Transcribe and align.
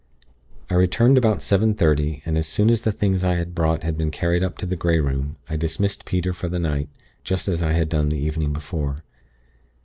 I 0.67 0.73
returned 0.73 1.19
about 1.19 1.43
seven 1.43 1.75
thirty, 1.75 2.23
and 2.25 2.35
as 2.35 2.47
soon 2.47 2.71
as 2.71 2.81
the 2.81 2.91
things 2.91 3.23
I 3.23 3.35
had 3.35 3.53
brought 3.53 3.83
had 3.83 3.99
been 3.99 4.09
carried 4.09 4.41
up 4.41 4.57
to 4.57 4.65
the 4.65 4.75
Grey 4.75 4.99
Room, 4.99 5.35
I 5.47 5.57
dismissed 5.57 6.05
Peter 6.05 6.33
for 6.33 6.49
the 6.49 6.57
night, 6.57 6.89
just 7.23 7.47
as 7.47 7.61
I 7.61 7.73
had 7.73 7.87
done 7.89 8.09
the 8.09 8.17
evening 8.17 8.51
before. 8.51 9.03